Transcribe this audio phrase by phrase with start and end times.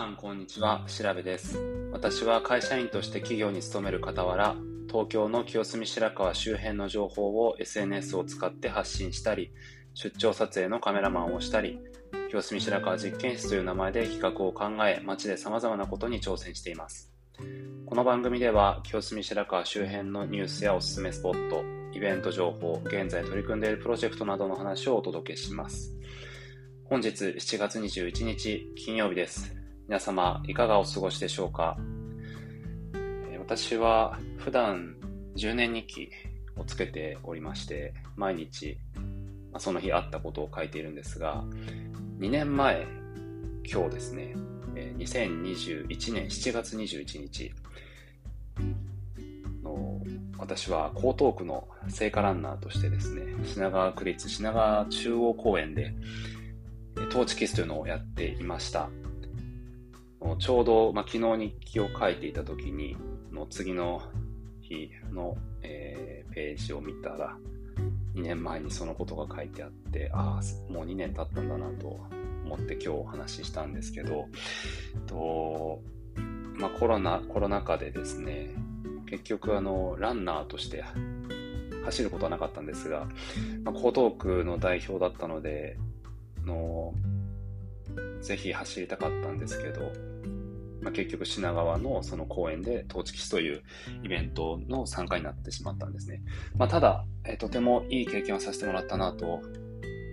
[0.00, 1.58] さんこんにちは、調べです。
[1.92, 4.56] 私は会社員として企業に勤める傍ら、
[4.88, 9.52] 東京の清澄白河周辺の情報を SNS を使って発信したり、
[9.92, 11.80] 出張撮影のカメラマンをしたり、
[12.30, 17.12] 清澄白河実験室という名前で企画を考え、街で様々なことに挑戦しています。
[17.84, 21.62] この番組では、清澄白河周辺のニュースやおすすめスポット、
[21.92, 25.94] イベント情報、現在取り組んでいるプロジェクトなどの話をお届けします。
[26.86, 29.59] 本日7月21日金曜日です。
[29.90, 31.76] 皆様いかがお過ごしでしょうか？
[33.40, 34.94] 私は普段
[35.34, 36.10] 10年日記
[36.56, 38.78] をつけておりまして毎日
[39.58, 41.42] その日あったことを書いているんですが
[42.20, 42.86] 2年前
[43.68, 44.36] 今日ですね
[44.76, 47.52] 2021年7月21日
[49.64, 50.00] の
[50.38, 55.92] 私は江東区の聖火ランナーとしてですね品川区立品川中央公園で
[57.10, 58.88] トーチキスというのをやっていました。
[60.38, 62.96] ちょうど、まあ、昨日日記を書いていた時に、
[63.32, 64.02] の次の
[64.60, 67.36] 日の、えー、ページを見たら、
[68.14, 72.00] 2年前にそのことが書いてあって、ああ、もう2年経ったんだなと
[72.44, 74.26] 思って今日お話ししたんですけど、
[75.06, 75.80] と
[76.60, 78.50] まあ、コロナ、コロナ禍でですね、
[79.06, 80.84] 結局あの、ランナーとして
[81.84, 83.08] 走ることはなかったんですが、
[83.64, 85.78] まあ、江東区の代表だったので、
[86.44, 86.92] の
[88.20, 90.09] ぜひ走りたかったんですけど、
[90.82, 93.62] まあ、結局品川のその公園でトーチキスという
[94.02, 96.22] イベントの参加になってしまったんですね。
[96.56, 99.40] まあ、ただ、え、とてもいい経験をさせてもらったなと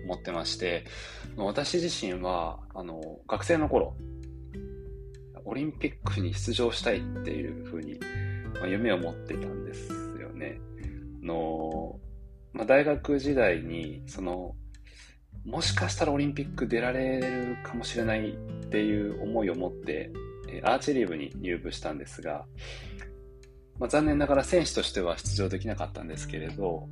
[0.04, 0.84] 思ってまして、
[1.36, 3.96] 私自身は、あの、学生の頃、
[5.44, 7.98] オリンピックに出場したいっていうふうに、
[8.54, 10.60] まあ、夢を持っていたんですよね。
[11.22, 11.98] あの、
[12.52, 14.54] まあ、大学時代に、その、
[15.44, 20.10] もしかしたらオリンピック出られるかもしれないっていう思いを持って
[20.64, 22.44] アーチェリー部に入部したんですが、
[23.78, 26.88] まあ、残念ながら選手としては出場できなかったんですけれど、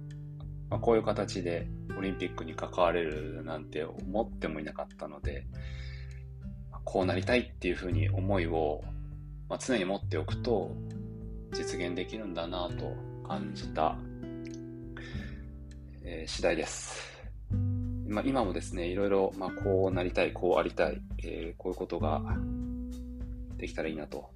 [0.71, 1.69] まあ、こういう形で
[1.99, 5.45] オリンピックに関われるなんて思ってもいなかったので、
[6.85, 8.83] こうなりたいっていうふうに思いを、
[9.49, 10.71] ま、常に持っておくと
[11.53, 12.95] 実現できるんだなと
[13.27, 13.97] 感じた、
[16.05, 17.17] えー、次第です。
[18.09, 22.23] まあ、今もですね、いろいろ、まあ、こうなりたい、こうありたい、えー、こういうことが
[23.57, 24.31] できたらいいなと、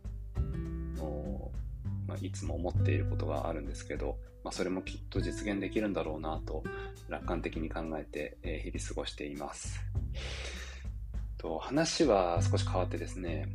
[2.10, 6.64] まあ、いつも思っていることがあるんですけど、まあ、それもきっと実現できるんだろうなと
[7.08, 9.81] 楽観的に考えて、えー、日々過ごしています。
[11.38, 13.48] と話は少し変わってですね、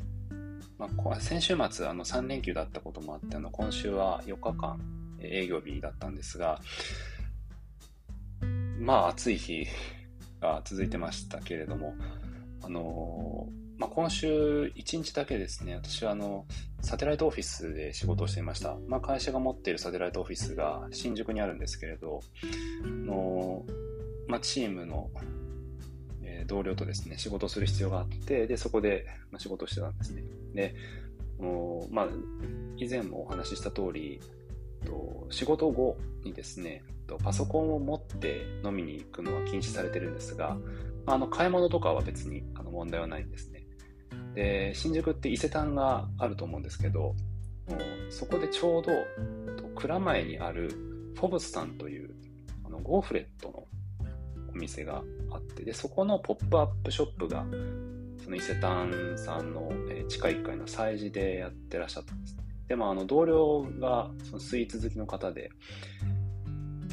[0.79, 4.79] まあ、先週末あの3連休だったこともあってあの今週は4日間
[5.19, 6.59] 営業日だったんですが
[8.79, 9.67] まあ暑い日
[10.41, 11.93] が続いてましたけれども
[12.63, 16.46] あのーまあ、今週1日だけですね、私はあの、
[16.81, 18.78] サテライトオフィスで仕事をしていました。
[18.88, 22.22] まあ、会社が持っているサテライトオフィスが新宿にあるんですけれど、
[22.84, 23.66] の
[24.28, 25.09] まあ、チームの、
[26.24, 30.24] えー、同僚とですね、仕事をする必要があって、で、そこで、まあ、仕事をしてたんですね。
[30.53, 30.75] で、
[31.40, 32.07] おまあ、
[32.78, 34.22] 以前もお話しした通り、
[34.86, 40.57] と仕事後にですね、とパソコンを持って飲みに行くのは禁止されてるんですが、
[41.06, 43.54] あの買い物とかは別にあの問題はないんですね。
[44.35, 47.16] で、新宿って伊勢丹があると思うんですけど、
[48.09, 48.91] そこでちょうど
[49.75, 50.69] 蔵前にある
[51.16, 52.13] フォブスさんという
[52.63, 53.68] あのゴーフレットの
[54.53, 55.01] お店が
[55.31, 57.45] あって、で、そこのポップアップショップが、
[58.24, 59.72] その伊勢丹さんの
[60.07, 62.38] 地下1階の催事でやってらっしゃったんです。
[62.68, 65.50] でも、あの、同僚がそのスイーツ好きの方で、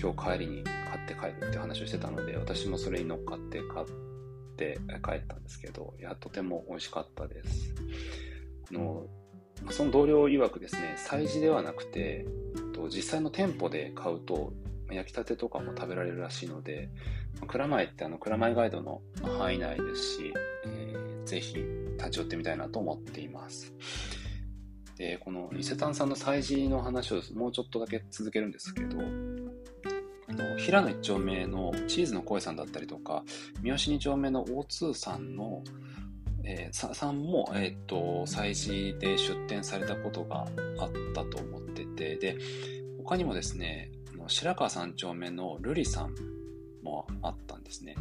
[0.00, 4.11] 今日帰りに買って帰るって話をしてたので、私もそれに乗っかって買って、
[4.52, 7.74] って帰ったんですけど、いや、とても美味しかったです。
[8.70, 9.06] あの
[9.70, 12.26] その同僚曰くですね、催事ではなくて、
[12.88, 14.52] 実際の店舗で買うと、
[14.90, 16.90] 焼きたてとかも食べられるらしいので、
[17.46, 19.00] 蔵前ってあの蔵前ガイドの
[19.38, 20.34] 範囲内ですし、
[20.66, 21.56] えー、ぜひ
[21.96, 23.72] 立ち寄ってみたいなと思っています。
[24.96, 28.98] で、この伊勢丹さんの催事の話をもうちょっとだけ続けるんですけど、
[30.58, 33.24] 平野一丁目のチーズの声さんだったりとか、
[33.62, 35.62] 三好二丁目の O2 さんの、
[36.44, 40.46] えー、さんも、えっ、ー、と、催事で出店されたことが
[40.78, 42.38] あったと思ってて、で、
[42.98, 43.90] 他にもですね、
[44.28, 46.14] 白川三丁目の瑠璃さん
[46.82, 47.96] もあったんですね。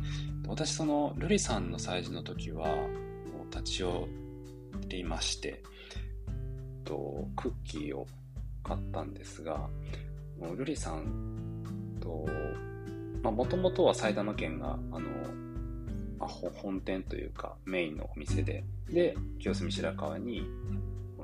[0.47, 2.67] 私、その瑠璃さんの催事の時は、
[3.51, 4.07] 立ち寄
[4.87, 5.61] りまして、
[6.85, 8.07] とクッキーを
[8.63, 9.69] 買ったんですが、
[10.39, 11.50] 瑠璃さん
[12.01, 12.25] と、
[13.23, 14.99] まあ、もともとは埼玉県が、あの、
[16.19, 20.43] まあ、本店というかメインのお店で、で、清澄白河に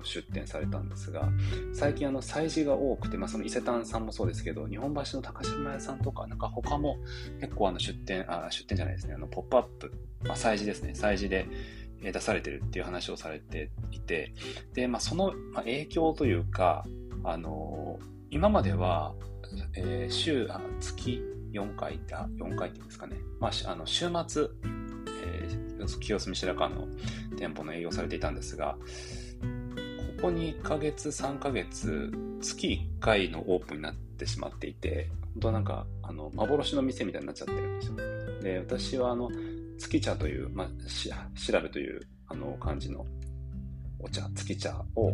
[0.04, 1.30] 出店されたんですが、
[1.74, 6.98] 最近あの催事が多くて、まあ、その伊勢丹さんもそうですけど、日本橋の高島屋さんとか、なんか他も
[7.40, 9.94] 結構あの出店、あ、出店じゃないですね、あのポップアップ、
[10.24, 11.48] まあ、催事ですね、催事で
[12.02, 14.34] 出されてるっていう話をされていて、
[14.74, 16.86] で、まあ、その影響というか、
[17.24, 19.14] あの今までは、
[19.76, 21.22] えー、週、あ月
[21.52, 24.48] 4回、あ、4回っていうんですかね、まあ、あの週末、
[25.24, 26.88] えー、清澄白河の
[27.38, 28.78] 店舗の営業されていたんですが、
[30.18, 32.12] ここ2ヶ月、3ヶ月、
[32.42, 37.96] 月1回のオープンになってしまっていて、本当なんか、あの、幻の店みたいになっちゃってるんですよ。
[38.42, 39.30] で、私はあの、
[39.78, 43.06] 月茶という、まあ、し調べという、あの、漢字の
[44.00, 45.12] お茶、月茶を、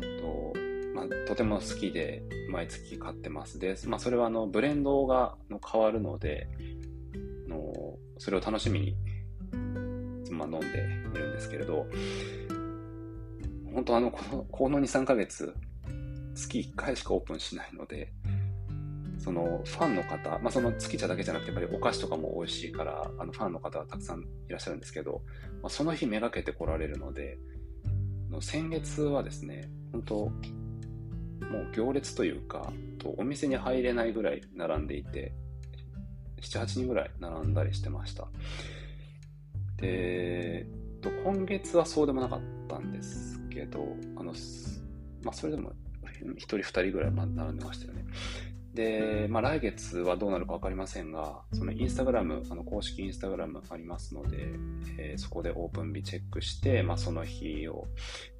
[0.00, 0.52] と
[0.98, 3.60] まあ、とても好きで、毎月買ってます。
[3.60, 6.48] で、まあ、それはあの、ブレンドがの変わるので、
[7.46, 8.96] のそれを楽しみに、
[10.32, 11.86] まあ、飲んでいるんですけれど、
[13.72, 15.54] 本当あの、この、この2、3ヶ月、
[16.34, 18.12] 月1回しかオープンしないので、
[19.18, 25.22] そのファンの方、まあ、その月茶だけじゃなくて、やっぱりお菓子とかも美味しいから、あのファンの方はたくさんいらっしゃるんですけど、
[25.62, 27.38] まあ、その日めがけて来られるので、
[28.40, 30.32] 先月はですね、本当
[31.50, 35.32] もう行列というか、とお店に入れないぐらい並んでいて、
[36.40, 38.28] 7、8人ぐらい並んだりしてました。
[39.76, 40.66] で、
[41.24, 43.86] 今月はそうでもなかったんですけど、
[44.16, 44.32] あの、
[45.22, 45.72] まあ、それでも
[46.22, 48.04] 1人2人ぐらい並んでましたよね。
[48.74, 54.48] で、まあ、来月はどうなるか分かりませんが、そのインスタグラム、あの公式インスタグラムありますので、
[54.98, 57.86] えー、そこでオープン日チェックして、まあ、その日を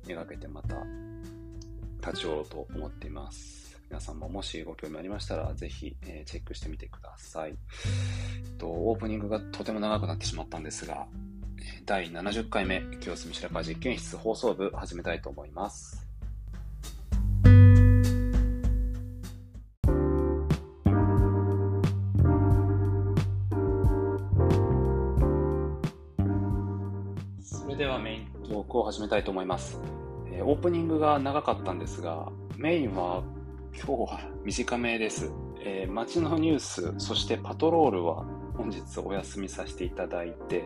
[0.07, 0.77] めがけてまた
[2.05, 3.79] 立ち寄ろうと思っています。
[3.91, 7.53] 皆さんももしご興味ありましたら、ぜひ、え、チェックしてみてください。
[7.53, 11.07] えっとオープニングがとても長くなってしまったんですが、
[11.87, 16.07] 第70回目、清澄白河実験室放送部始めたいと思います。
[27.43, 29.81] それではメイントークを始めたいと思います。
[30.39, 33.23] えー、オープニングが長かったんですが、メインは
[33.75, 35.31] 今日は短めです。
[35.61, 38.25] えー、街のニュース、そしてパトロールは
[38.57, 40.65] 本日お休みさせていただいて、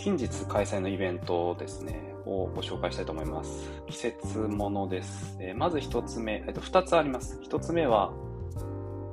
[0.00, 3.70] 近日開催のイベントですね、をご紹介したいと思います。
[3.86, 5.36] 季節ものです。
[5.40, 7.38] えー、まず一つ目、えっと、二つあります。
[7.42, 8.10] 一つ目は、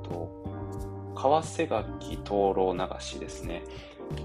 [0.02, 3.64] と川瀬垣灯籠流しですね。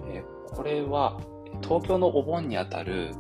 [0.08, 1.20] え、これは、
[1.62, 3.12] 東京のお盆にあたる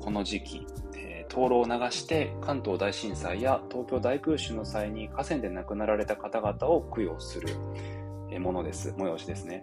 [0.00, 0.66] この時期、
[0.96, 7.48] え、灯籠を流して関東大震災や東京大空襲の際に河川で亡くなられた方々を供養する
[8.40, 8.90] ものです。
[8.90, 9.62] 催しですね。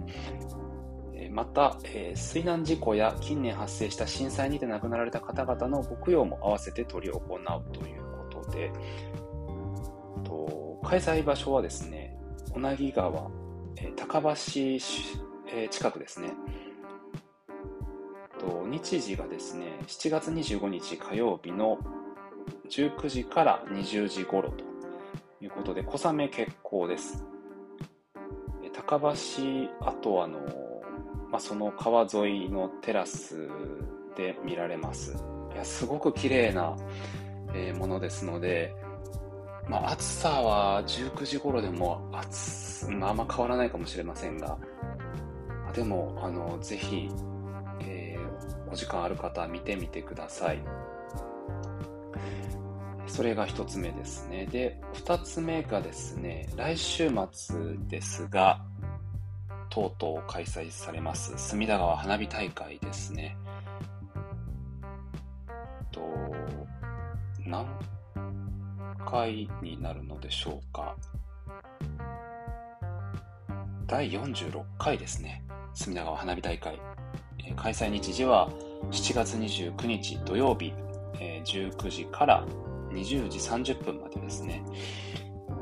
[1.32, 8.02] また、え、水難事故や近年発生した震災にて亡くなられた方々のご供養も合わせて執り行うという
[8.32, 8.72] ことで、
[10.24, 12.18] と開催場所はですね、
[12.52, 13.30] 小名木川、
[13.78, 14.32] え、高橋、
[15.54, 16.30] え、近くですね。
[18.40, 21.80] と日時がですね、7月25日火曜日の
[22.70, 24.64] 19時から20時頃と
[25.42, 27.26] いうことで、小雨決行です。
[28.74, 29.14] 高橋、
[29.80, 30.40] あとあの、
[31.32, 33.50] まあ、その川沿いのテラス
[34.16, 35.16] で見られます。
[35.54, 36.76] いや、すごく綺麗な、
[37.54, 38.76] え、ものですので、
[39.70, 44.58] まあ、暑さは19時頃でも暑、まあ、あんま変わらないかもしれませんが、
[45.74, 47.10] でも、あの、ぜひ、
[48.72, 50.60] お時間ある方は見てみてください。
[53.08, 54.46] それが一つ目ですね。
[54.48, 57.56] で、二つ目がですね、来週末
[57.88, 58.62] ですが、
[59.70, 63.38] とうとう開催されます隅田川花火大会ですね。
[65.92, 66.02] と、
[67.46, 67.68] 何
[69.06, 70.96] 回になるのでしょうか。
[73.86, 75.44] 第46回ですね。
[75.74, 76.95] 隅田川花火大会。
[77.56, 78.50] 開催日時は
[78.92, 80.74] 7月29日土曜日、
[81.20, 82.46] 19時から
[82.92, 84.64] 20時30分までですね。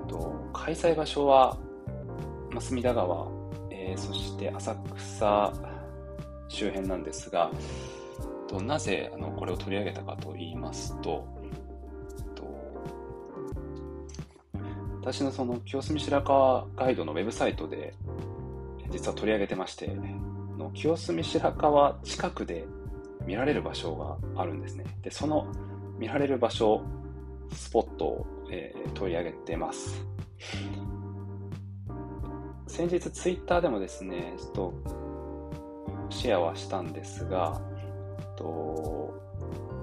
[0.07, 1.57] と開催場所は、
[2.59, 3.43] 隅田川
[3.85, 5.53] えー、そして浅草
[6.47, 7.51] 周辺なんですが、
[8.47, 11.27] となぜあのこれを取り上げたかと言いますと、
[12.33, 12.47] と
[15.01, 17.93] 私のその清澄白河ガイドのウェブサイトで
[18.89, 19.89] 実は取り上げてまして、
[20.63, 22.65] の清澄白河近くで
[23.25, 24.85] 見られる場所があるんですね。
[25.01, 25.47] で、その
[25.97, 26.81] 見られる場所、
[27.51, 30.05] スポットを、えー、取り上げてます。
[32.67, 34.73] 先日ツイッターでもですね、ちょっと
[36.09, 37.61] シェアはしたんですが、
[38.35, 39.13] と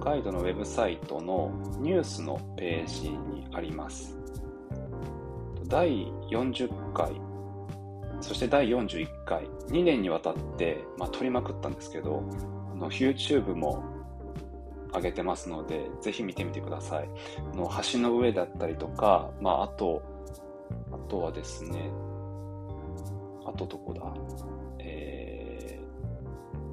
[0.00, 4.16] ガイドのウェブサイトのニュースのページにあります。
[5.66, 7.12] 第40回、
[8.20, 12.22] そして第41回、2年にわたって、まあ、撮りまくったんですけど、
[12.72, 13.82] あの YouTube も
[14.92, 17.08] 上げてますので、ぜひ見てみてください。
[17.52, 20.02] あの橋の上だったりとか、まあ、あと、
[20.92, 21.90] あとはですね、
[23.44, 24.02] あとどこだ？
[24.78, 25.80] え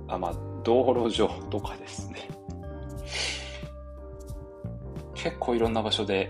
[0.08, 2.28] ー、あ、まあ、道路上 とかですね。
[5.14, 6.30] 結構いろんな場所で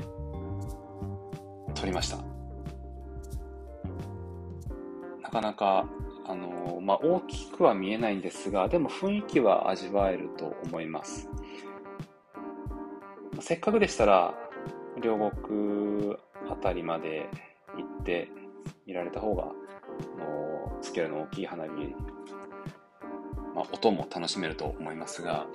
[1.75, 2.26] 撮りました。
[5.37, 5.87] かなか、
[6.25, 11.29] あのまあ、大きくは見えないんですが、でも雰囲気は味わえると思います。
[13.39, 14.33] せっかくでしたら、
[14.99, 16.15] 両国
[16.49, 17.29] あたりまで
[17.77, 18.31] 行って
[18.87, 19.47] 見られた方が、あ
[20.19, 21.69] のスケールの大きい花火、
[23.53, 25.45] まあ、音も楽しめると思いますが、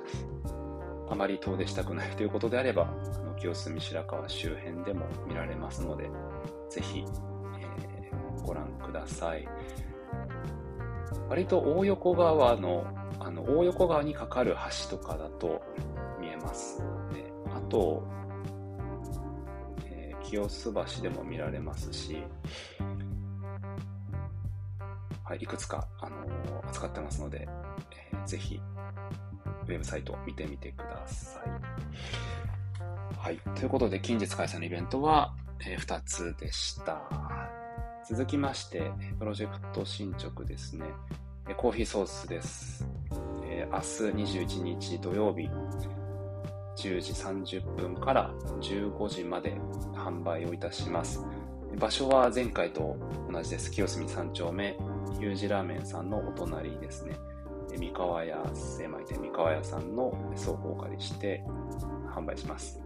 [1.11, 6.09] あまり遠出したくないということであれば、あの清澄白河周辺でも見られますので、
[6.71, 7.05] ぜひ、
[7.59, 9.49] えー、ご覧ください。
[11.29, 12.85] 割と大横川の、
[13.19, 14.55] あの、大横川に架かる
[14.91, 15.63] 橋とかだと
[16.21, 16.81] 見えます
[17.13, 17.25] ね。
[17.55, 18.07] あと、
[19.87, 22.23] えー、清洲橋でも見られますし、
[25.25, 27.49] はい、いくつか、あのー、扱ってますので、
[28.13, 28.61] えー、ぜひ、
[29.67, 31.49] ウェブサイト見てみてください。
[33.17, 33.39] はい。
[33.55, 35.35] ということで、近日開催のイベントは、
[35.67, 37.62] えー、2つでした。
[38.13, 40.85] 続きまして、プロジェクト進捗ですね。
[41.57, 42.87] コーヒーソースです。
[43.43, 43.85] え、明日
[44.37, 45.49] 21日土曜日、
[46.77, 47.13] 10時
[47.63, 49.57] 30分から15時まで
[49.95, 51.25] 販売をいたします。
[51.79, 52.99] 場所は前回と
[53.33, 53.71] 同じです。
[53.71, 54.77] 清澄3丁目、
[55.19, 57.17] U 字ラーメンさんのお隣ですね。
[57.79, 61.43] 三河屋精米店三河屋さんの倉庫をお借りして
[62.15, 62.82] 販売します。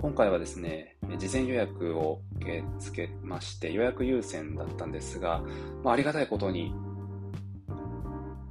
[0.00, 5.42] 今回はですね、事前予約を受け付けまして、予約優先だったんですが、
[5.82, 6.72] まあ、ありがたいことに、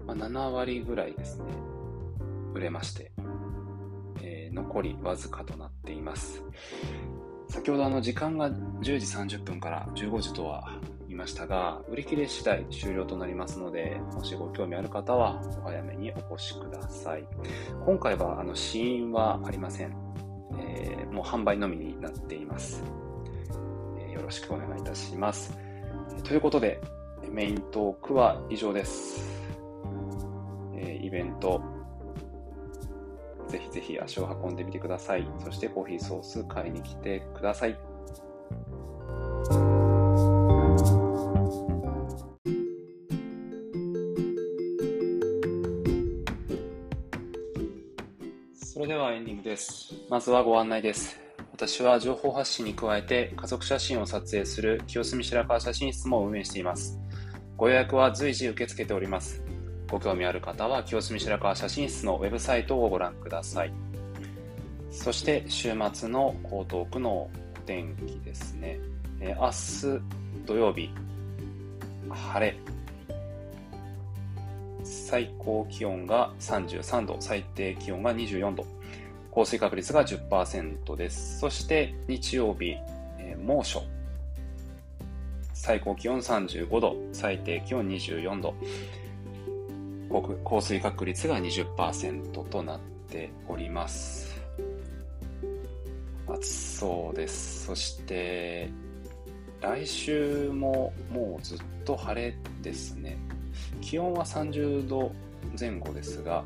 [0.06, 1.46] まあ、7割ぐらいですね、
[2.54, 3.12] 売れまして、
[4.22, 6.44] えー、残りわずかとなっています。
[7.50, 17.26] 先ほどあの時間が10時30分から15時とは言いましたが、売り切れ次第終了となりますので、もしご興味ある方はお早めにお越しください。
[17.86, 20.07] 今回はあの試飲はありません。
[20.60, 22.84] えー、もう販売のみになっています、
[24.00, 25.58] えー、よろしくお願いいたします。
[26.24, 26.82] ということで、
[27.32, 29.22] メイントークは以上です。
[30.76, 31.62] えー、イベント、
[33.48, 35.28] ぜひぜひ足を運んでみてください。
[35.44, 37.78] そしてコーヒーソース買いに来てください。
[49.58, 49.96] です。
[50.08, 51.20] まずはご案内です。
[51.52, 57.00] 私は情報発信に加えて家族写真を撮影する清澄白河写真室も運営しています。
[57.58, 59.42] ご予約は随時受け付けております。
[59.90, 63.74] ご興味ある方は清澄白河写真室のウェブサイトをご覧ください。
[64.92, 67.30] そして週末の江東区のお
[67.66, 68.80] 天気ですね。
[69.20, 70.02] え明日
[70.46, 70.92] 土曜日、
[72.12, 72.56] 晴れ。
[74.84, 78.77] 最高気温が33度、最低気温が24度。
[79.38, 81.38] 降水確率が10%です。
[81.38, 82.76] そして日曜日、
[83.20, 83.84] えー、猛暑。
[85.54, 88.56] 最高気温35度、最低気温24度。
[90.44, 92.80] 降水確率が20%となっ
[93.12, 94.36] ております。
[96.28, 97.68] 暑そうです。
[97.68, 98.72] そして、
[99.62, 103.20] 来週ももうずっと晴れですね。
[103.82, 105.12] 気温は30度
[105.60, 106.44] 前後ですが、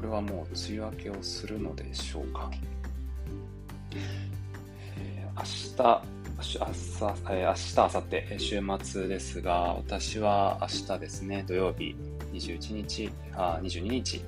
[0.00, 2.50] これはもう梅雨明けをするのでしょうか。
[4.96, 6.02] えー、明日、
[6.38, 6.78] 明日、
[7.28, 11.94] えー、明日、明後日、週末ですが、私は明日ですね、土曜日、
[12.32, 14.24] 21日、あ、22日、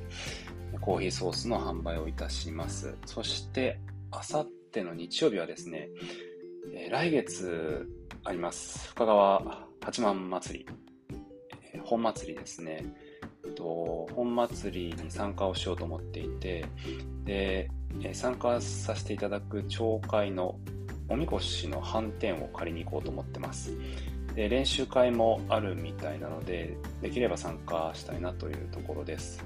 [0.79, 2.95] コーヒーソースの販売をいたします。
[3.07, 3.81] そして、
[4.12, 5.88] 明後日の日曜日はですね、
[6.75, 7.88] え、来月
[8.25, 8.91] あります。
[8.91, 10.67] 深川八幡祭り、
[11.73, 12.85] え、本祭りですね。
[13.51, 16.65] と、本祭りに参加をしようと思っていて、
[17.25, 17.71] で、
[18.13, 20.59] 参加させていただく町会の
[21.09, 23.77] おみこしの反転を借りに行こうと思ってます。
[24.35, 29.45] で、練習会もあるみたいなので、できれば参加したいなというところです。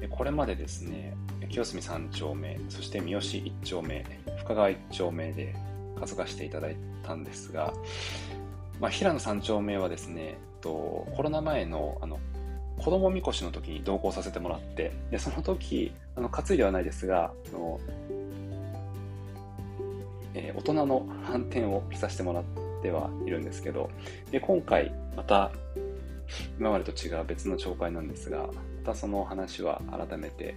[0.00, 1.16] でこれまでですね、
[1.48, 4.04] 清澄3丁目、そして三好1丁目、
[4.38, 5.54] 深川1丁目で
[5.96, 7.72] 担がしていただいたんですが、
[8.80, 12.18] まあ、平野三丁目はですね、とコロナ前のあの
[12.86, 17.80] 子供みこしの時に同行させてもらってでその時あの担いではないですがあの、
[20.34, 22.44] えー、大人の反転を着させてもらっ
[22.84, 23.90] てはいるんですけど
[24.30, 25.50] で今回また
[26.60, 28.52] 今までと違う別の紹介なんですがま
[28.84, 30.54] たその話は改めて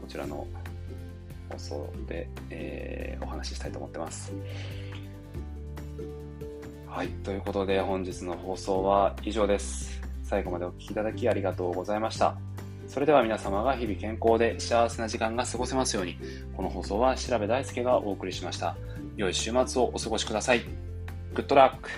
[0.00, 0.46] こちらの
[1.50, 4.32] 放送で、えー、お話ししたいと思ってます。
[6.88, 9.99] はい、ということで本日の放送は以上です。
[10.30, 12.36] 最後までお聴きいただきありがとうございました。
[12.86, 16.18] それでは皆様が日々健康で幸せな時間が過ごせますように、
[16.56, 18.76] この放送は調べ大輔がお送りしました。
[19.16, 20.60] 良い週末をお過ごしください。
[21.34, 21.90] グッドラック